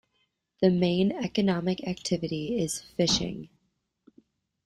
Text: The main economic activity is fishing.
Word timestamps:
The 0.61 0.71
main 0.71 1.11
economic 1.11 1.83
activity 1.87 2.57
is 2.59 2.81
fishing. 2.97 3.49